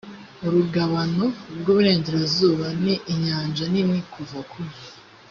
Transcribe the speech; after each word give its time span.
urugabano 0.45 1.25
rw’iburengerazuba 1.59 2.65
ni 2.83 2.95
inyanja 3.13 3.63
nini 3.73 3.99
kuva 4.11 4.39
ku 4.49 4.59